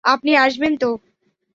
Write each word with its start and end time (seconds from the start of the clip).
আপনি 0.03 0.31
আসবেন 0.37 0.73
তো? 0.77 0.89